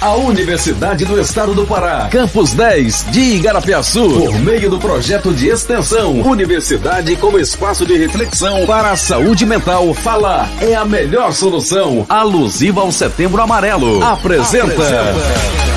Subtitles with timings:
[0.00, 5.48] A Universidade do Estado do Pará, Campus 10 de Igarapiaçu, por meio do projeto de
[5.48, 12.04] extensão Universidade como espaço de reflexão para a saúde mental, falar é a melhor solução.
[12.08, 14.02] Alusiva ao Setembro Amarelo.
[14.04, 14.72] Apresenta.
[14.72, 15.73] Apresenta.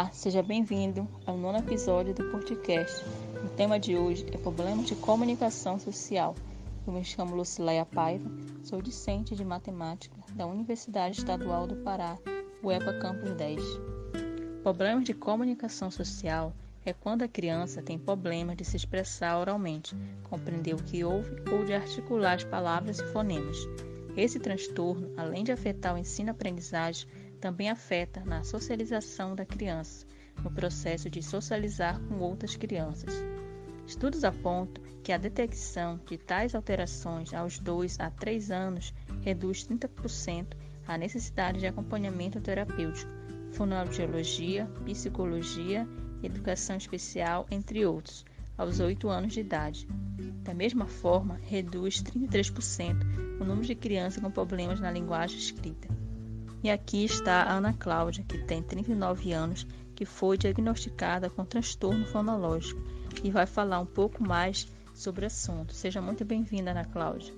[0.00, 3.04] Olá, seja bem-vindo ao nono episódio do podcast.
[3.44, 6.34] O tema de hoje é problemas de comunicação social.
[6.86, 8.30] Eu me chamo Lucileia Paiva,
[8.64, 12.16] sou discente de matemática da Universidade Estadual do Pará,
[12.62, 13.62] UEPA Campus 10.
[14.62, 19.94] Problemas de comunicação social é quando a criança tem problemas de se expressar oralmente,
[20.30, 23.58] compreender o que ouve ou de articular as palavras e fonemas.
[24.16, 27.06] Esse transtorno, além de afetar o ensino-aprendizagem,
[27.40, 30.06] também afeta na socialização da criança,
[30.42, 33.14] no processo de socializar com outras crianças.
[33.86, 40.46] Estudos apontam que a detecção de tais alterações aos 2 a 3 anos reduz 30%
[40.86, 43.10] a necessidade de acompanhamento terapêutico,
[43.52, 45.88] fonoaudiologia, psicologia,
[46.22, 48.24] educação especial, entre outros,
[48.56, 49.88] aos 8 anos de idade.
[50.42, 55.88] Da mesma forma, reduz 33% o número de crianças com problemas na linguagem escrita.
[56.62, 62.04] E aqui está a Ana Cláudia, que tem 39 anos, que foi diagnosticada com transtorno
[62.04, 62.82] fonológico
[63.24, 65.72] e vai falar um pouco mais sobre o assunto.
[65.72, 67.32] Seja muito bem-vinda, Ana Cláudia.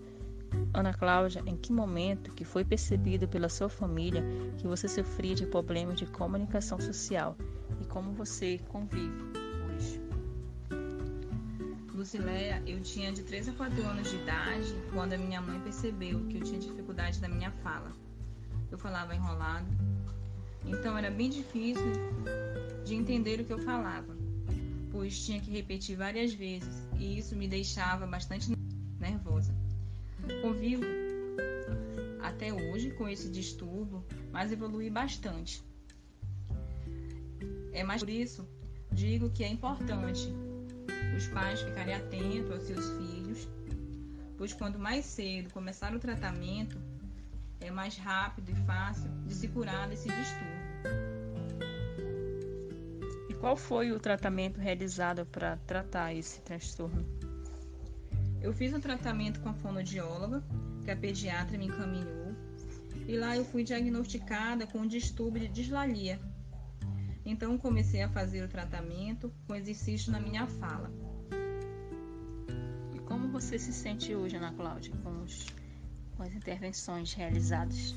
[0.75, 4.25] Ana Cláudia, em que momento que foi percebido pela sua família
[4.59, 7.36] que você sofria de problemas de comunicação social
[7.81, 9.23] e como você convive
[9.69, 10.01] hoje?
[11.95, 16.27] Lucileia, eu tinha de 3 a 4 anos de idade quando a minha mãe percebeu
[16.27, 18.02] que eu tinha dificuldade na minha fala
[18.73, 19.67] eu falava enrolado.
[20.65, 21.92] Então era bem difícil
[22.84, 24.17] de entender o que eu falava,
[24.91, 28.53] pois tinha que repetir várias vezes e isso me deixava bastante
[28.98, 29.55] nervosa.
[30.41, 30.85] Convivo
[32.23, 35.63] até hoje com esse distúrbio, mas evolui bastante.
[37.73, 38.46] É mais por isso
[38.91, 40.29] digo que é importante
[41.17, 43.48] os pais ficarem atentos aos seus filhos,
[44.36, 46.79] pois quando mais cedo começar o tratamento,
[47.64, 50.52] é mais rápido e fácil de se curar desse distúrbio.
[53.28, 57.06] E qual foi o tratamento realizado para tratar esse transtorno?
[58.40, 60.42] Eu fiz um tratamento com a fonoaudióloga,
[60.84, 62.34] que a pediatra me encaminhou,
[63.06, 66.20] e lá eu fui diagnosticada com um distúrbio de dislalia.
[67.24, 70.90] Então comecei a fazer o tratamento com exercício na minha fala.
[72.92, 75.46] E como você se sente hoje, Ana Cláudia, com os
[76.22, 77.96] com as intervenções realizadas?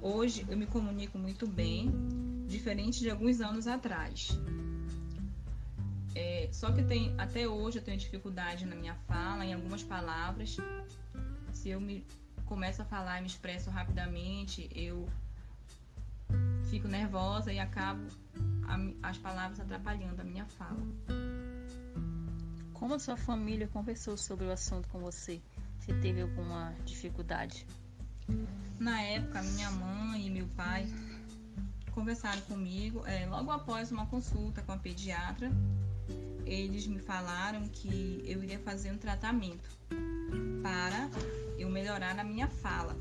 [0.00, 1.92] Hoje eu me comunico muito bem,
[2.48, 4.30] diferente de alguns anos atrás.
[6.14, 10.56] É, só que tem, até hoje eu tenho dificuldade na minha fala, em algumas palavras.
[11.52, 12.04] Se eu me
[12.46, 15.06] começo a falar e me expresso rapidamente, eu
[16.70, 18.06] fico nervosa e acabo
[18.66, 20.80] a, as palavras atrapalhando a minha fala.
[22.72, 25.42] Como a sua família conversou sobre o assunto com você?
[25.80, 27.66] Você teve alguma dificuldade?
[28.78, 30.86] Na época, minha mãe e meu pai
[31.92, 35.50] conversaram comigo é, logo após uma consulta com a pediatra.
[36.44, 39.68] Eles me falaram que eu iria fazer um tratamento
[40.62, 41.08] para
[41.58, 42.94] eu melhorar a minha fala.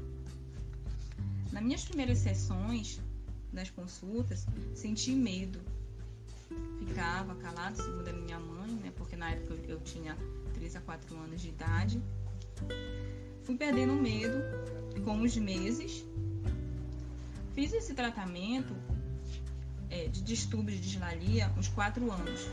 [1.51, 3.01] Nas minhas primeiras sessões
[3.51, 5.59] das consultas, senti medo.
[6.79, 8.91] Ficava calado, segundo a minha mãe, né?
[8.95, 10.17] Porque na época eu tinha
[10.53, 12.01] 3 a 4 anos de idade.
[13.43, 14.41] Fui perdendo medo
[15.03, 16.05] com os meses.
[17.55, 18.75] Fiz esse tratamento
[19.89, 22.47] é, de distúrbio de dislalia uns quatro anos.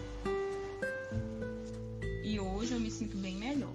[2.25, 3.75] E hoje eu me sinto bem melhor.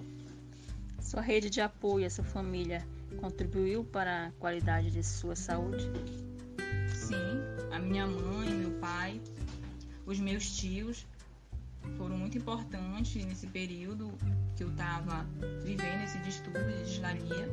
[1.00, 2.86] Sua rede de apoio, essa família,
[3.20, 5.84] contribuiu para a qualidade de sua saúde?
[6.88, 7.16] Sim,
[7.70, 9.20] a minha mãe, meu pai,
[10.06, 11.06] os meus tios
[11.96, 14.12] foram muito importantes nesse período
[14.56, 15.26] que eu estava
[15.64, 17.48] vivendo esse distúrbio de dislalia.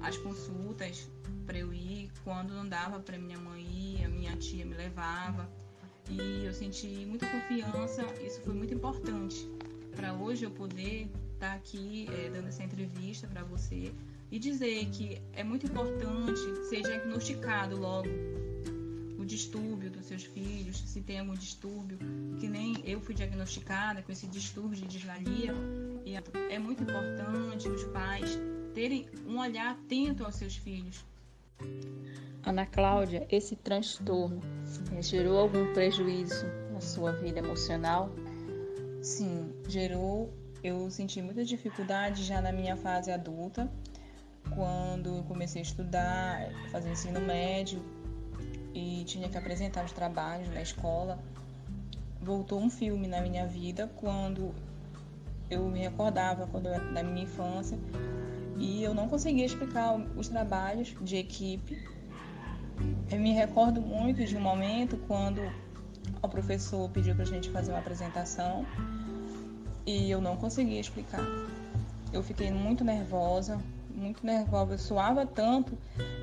[0.00, 1.10] As consultas
[1.46, 5.48] para eu ir, quando não dava para minha mãe ir, a minha tia me levava.
[6.10, 9.48] E eu senti muita confiança, isso foi muito importante
[9.98, 13.92] para hoje eu poder estar tá aqui é, dando essa entrevista para você
[14.30, 18.08] e dizer que é muito importante ser diagnosticado logo
[19.24, 21.98] distúrbio dos seus filhos, se tem algum distúrbio,
[22.38, 25.54] que nem eu fui diagnosticada com esse distúrbio de dislalia.
[26.04, 26.14] E
[26.50, 28.38] é muito importante os pais
[28.74, 31.04] terem um olhar atento aos seus filhos,
[32.44, 34.40] Ana Cláudia, esse transtorno
[35.00, 38.10] gerou algum prejuízo na sua vida emocional?
[39.02, 40.32] Sim, gerou.
[40.62, 43.70] Eu senti muita dificuldade já na minha fase adulta,
[44.54, 47.82] quando eu comecei a estudar, fazer ensino médio
[48.78, 51.18] e tinha que apresentar os trabalhos na escola.
[52.20, 54.54] Voltou um filme na minha vida quando
[55.50, 57.78] eu me recordava quando eu, da minha infância
[58.56, 61.78] e eu não conseguia explicar os trabalhos de equipe
[63.10, 65.40] eu me recordo muito de um momento quando
[66.22, 68.64] o professor pediu para a gente fazer uma apresentação
[69.86, 71.24] e eu não conseguia explicar.
[72.12, 73.58] Eu fiquei muito nervosa,
[73.98, 75.76] muito nervosa, eu suava tanto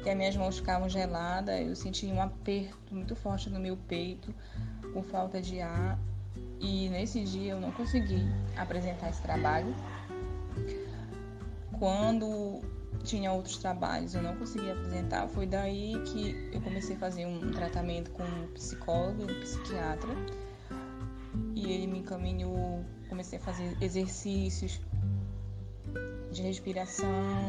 [0.03, 4.33] que as minhas mãos ficavam geladas, eu sentia um aperto muito forte no meu peito,
[4.93, 5.99] com falta de ar.
[6.59, 8.25] E nesse dia eu não consegui
[8.55, 9.75] apresentar esse trabalho.
[11.77, 12.61] Quando
[13.03, 15.27] tinha outros trabalhos, eu não conseguia apresentar.
[15.27, 20.09] Foi daí que eu comecei a fazer um tratamento com um psicólogo, um psiquiatra.
[21.53, 24.79] E ele me encaminhou, comecei a fazer exercícios
[26.35, 27.47] de respiração,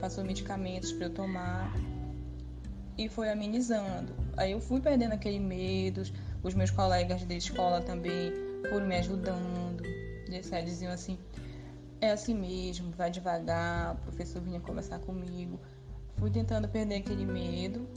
[0.00, 1.72] passou medicamentos para eu tomar
[2.96, 4.14] e foi amenizando.
[4.36, 6.02] Aí eu fui perdendo aquele medo,
[6.42, 8.32] os meus colegas da escola também
[8.70, 9.82] foram me ajudando.
[10.28, 11.18] Eles diziam assim:
[12.00, 13.94] é assim mesmo, vai devagar.
[13.94, 15.58] O professor vinha conversar comigo.
[16.16, 17.88] Fui tentando perder aquele medo,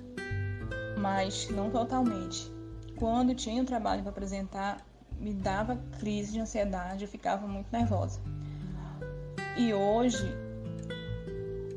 [0.97, 2.51] mas não totalmente.
[2.97, 4.85] Quando tinha um trabalho para apresentar,
[5.19, 8.19] me dava crise de ansiedade, eu ficava muito nervosa.
[9.57, 10.25] E hoje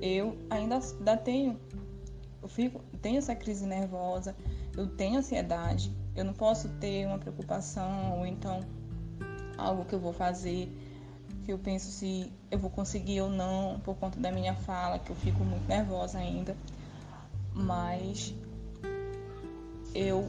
[0.00, 1.58] eu ainda, ainda tenho,
[2.42, 4.34] eu fico, tenho essa crise nervosa,
[4.76, 8.60] eu tenho ansiedade, eu não posso ter uma preocupação ou então
[9.56, 10.68] algo que eu vou fazer
[11.44, 15.10] que eu penso se eu vou conseguir ou não por conta da minha fala, que
[15.10, 16.56] eu fico muito nervosa ainda.
[17.52, 18.34] Mas
[19.94, 20.28] eu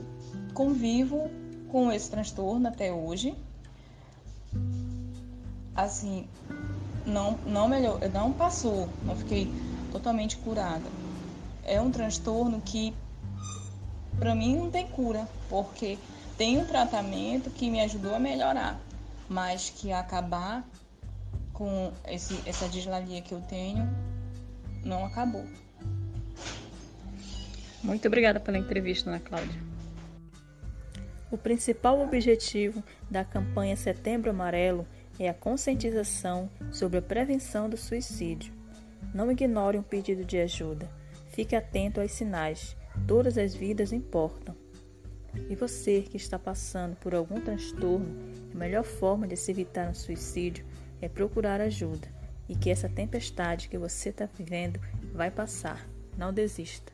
[0.54, 1.30] convivo
[1.70, 3.34] com esse transtorno até hoje.
[5.74, 6.28] Assim,
[7.06, 9.52] não não melhor, não passou, não fiquei
[9.92, 10.86] totalmente curada.
[11.64, 12.94] É um transtorno que
[14.18, 15.98] para mim não tem cura, porque
[16.38, 18.80] tem um tratamento que me ajudou a melhorar,
[19.30, 20.66] mas que acabar
[21.54, 23.90] com esse, essa dislalia que eu tenho
[24.84, 25.46] não acabou.
[27.82, 29.62] Muito obrigada pela entrevista, Ana Cláudia.
[31.32, 34.88] O principal objetivo da campanha Setembro Amarelo
[35.20, 38.54] é a conscientização sobre a prevenção do suicídio.
[39.14, 40.90] Não ignore um pedido de ajuda.
[41.28, 42.76] Fique atento aos sinais.
[43.08, 44.56] Todas as vidas importam.
[45.50, 48.16] E você que está passando por algum transtorno,
[48.54, 50.66] a melhor forma de se evitar um suicídio
[51.02, 52.08] é procurar ajuda
[52.48, 54.80] e que essa tempestade que você está vivendo
[55.14, 55.86] vai passar.
[56.18, 56.94] Não desista.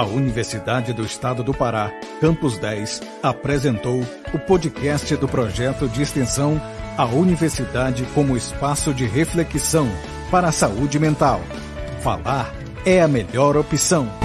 [0.00, 1.92] A Universidade do Estado do Pará,
[2.22, 4.00] Campus 10, apresentou
[4.32, 6.58] o podcast do projeto de extensão
[6.96, 9.86] A Universidade como Espaço de Reflexão
[10.30, 11.42] para a Saúde Mental.
[12.00, 12.50] Falar
[12.86, 14.19] é a melhor opção.